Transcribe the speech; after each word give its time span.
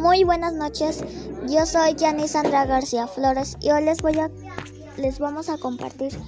Muy 0.00 0.24
buenas 0.24 0.54
noches, 0.54 1.04
yo 1.46 1.66
soy 1.66 1.94
Yani 1.94 2.26
Sandra 2.26 2.64
García 2.64 3.06
Flores 3.06 3.58
y 3.60 3.70
hoy 3.70 3.84
les, 3.84 4.00
voy 4.00 4.18
a, 4.18 4.30
les 4.96 5.18
vamos 5.18 5.50
a 5.50 5.58
compartir 5.58 6.18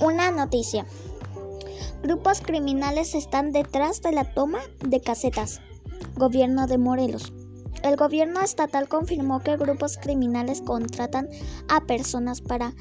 una 0.00 0.30
noticia. 0.30 0.86
Grupos 2.04 2.40
criminales 2.40 3.16
están 3.16 3.50
detrás 3.50 4.02
de 4.02 4.12
la 4.12 4.32
toma 4.32 4.60
de 4.86 5.00
casetas. 5.00 5.60
Gobierno 6.14 6.68
de 6.68 6.78
Morelos. 6.78 7.32
El 7.82 7.96
gobierno 7.96 8.40
estatal 8.40 8.86
confirmó 8.86 9.40
que 9.40 9.56
grupos 9.56 9.98
criminales 9.98 10.62
contratan 10.62 11.28
a 11.68 11.80
personas 11.80 12.40
para 12.40 12.72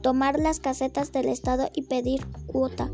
tomar 0.00 0.38
las 0.38 0.58
casetas 0.58 1.12
del 1.12 1.28
Estado 1.28 1.68
y 1.74 1.82
pedir 1.82 2.26
cuota, 2.46 2.88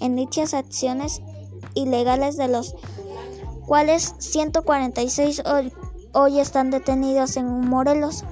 en 0.00 0.16
dichas 0.16 0.54
acciones 0.54 1.20
ilegales 1.74 2.36
de 2.36 2.48
los 2.48 2.74
cuales 3.66 4.14
146 4.18 5.42
hoy, 6.12 6.38
están 6.38 6.70
detenidos 6.70 7.36
en 7.36 7.68
Morelos 7.68 8.24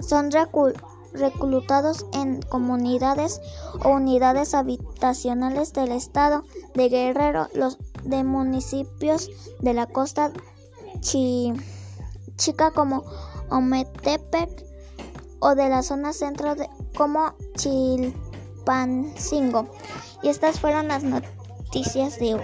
son 0.00 0.30
reclutados 1.12 2.06
en 2.12 2.42
comunidades 2.42 3.40
o 3.84 3.90
unidades 3.90 4.54
habitacionales 4.54 5.72
del 5.72 5.92
estado 5.92 6.44
de 6.74 6.88
Guerrero, 6.88 7.48
los 7.54 7.78
de 8.04 8.24
municipios 8.24 9.30
de 9.60 9.74
la 9.74 9.86
costa 9.86 10.32
chica 11.00 12.70
como 12.70 13.04
Ometepec 13.50 14.64
o 15.40 15.54
de 15.54 15.68
la 15.68 15.82
zona 15.82 16.12
centro 16.12 16.54
de, 16.54 16.68
como 16.96 17.34
Chilpancingo. 17.56 19.68
Y 20.22 20.28
estas 20.28 20.60
fueron 20.60 20.88
las 20.88 21.02
noticias 21.02 22.18
de 22.18 22.34
hoy. 22.34 22.42